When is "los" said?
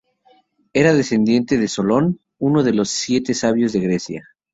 2.73-2.89